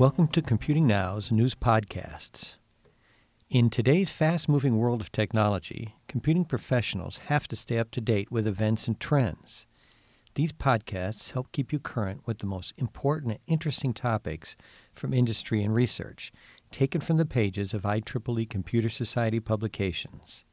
[0.00, 2.56] Welcome to Computing Now's news podcasts.
[3.50, 8.32] In today's fast moving world of technology, computing professionals have to stay up to date
[8.32, 9.66] with events and trends.
[10.36, 14.56] These podcasts help keep you current with the most important and interesting topics
[14.94, 16.32] from industry and research,
[16.70, 20.44] taken from the pages of IEEE Computer Society publications.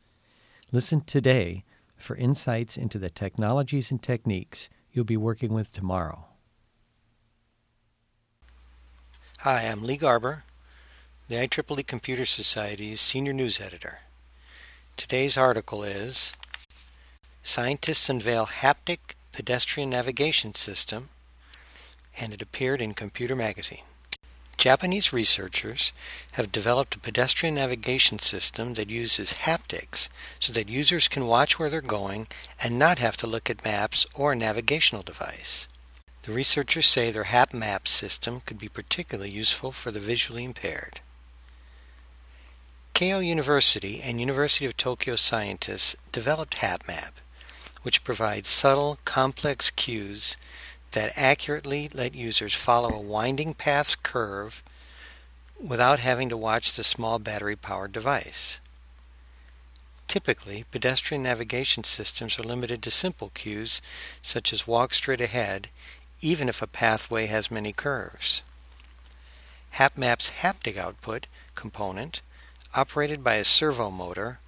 [0.74, 1.64] Listen today
[1.96, 6.26] for insights into the technologies and techniques you'll be working with tomorrow.
[9.42, 10.46] Hi, I'm Lee Garber,
[11.30, 14.00] the IEEE Computer Society's Senior News Editor.
[14.96, 16.34] Today's article is
[17.44, 21.10] Scientists Unveil Haptic Pedestrian Navigation System,
[22.20, 23.84] and it appeared in Computer Magazine.
[24.58, 25.94] Japanese researchers
[26.32, 30.10] have developed a pedestrian navigation system that uses haptics
[30.40, 32.26] so that users can watch where they're going
[32.64, 35.68] and not have to look at maps or a navigational device.
[36.28, 41.00] The researchers say their HapMap system could be particularly useful for the visually impaired.
[42.94, 47.12] Keio University and University of Tokyo scientists developed HapMap,
[47.84, 50.36] which provides subtle, complex cues
[50.92, 54.62] that accurately let users follow a winding path's curve
[55.58, 58.60] without having to watch the small battery powered device.
[60.10, 63.82] Typically, pedestrian navigation systems are limited to simple cues
[64.22, 65.70] such as walk straight ahead
[66.22, 68.44] even if a pathway has many curves.
[69.76, 72.22] HapMap's haptic output component,
[72.74, 74.40] operated by a servo motor,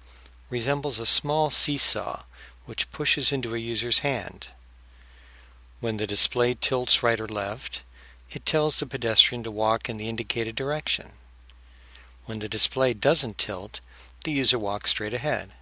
[0.48, 2.22] resembles a small seesaw
[2.66, 4.48] which pushes into a user's hand.
[5.80, 7.82] When the display tilts right or left,
[8.30, 11.10] it tells the pedestrian to walk in the indicated direction.
[12.26, 13.80] When the display doesn't tilt,
[14.24, 15.52] the user walks straight ahead.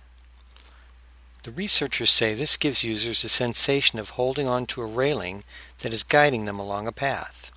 [1.48, 5.44] The researchers say this gives users a sensation of holding on to a railing
[5.78, 7.53] that is guiding them along a path.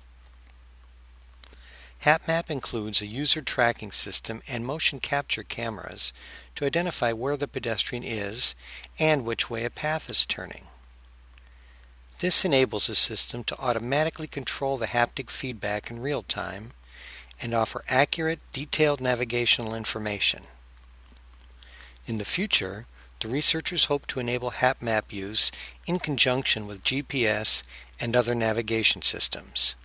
[2.02, 6.14] HapMap includes a user tracking system and motion capture cameras
[6.54, 8.54] to identify where the pedestrian is
[8.98, 10.68] and which way a path is turning.
[12.20, 16.70] This enables the system to automatically control the haptic feedback in real time
[17.42, 20.44] and offer accurate, detailed navigational information.
[22.06, 22.86] In the future,
[23.22, 25.50] the researchers hope to enable HapMap use
[25.86, 27.62] in conjunction with GPS
[28.00, 29.76] and other navigation systems.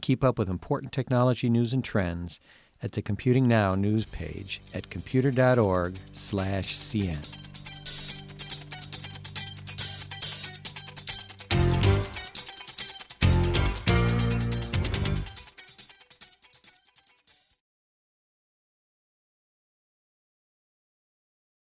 [0.00, 2.40] Keep up with important technology news and trends
[2.82, 7.43] at the Computing Now news page at computer.org/cn.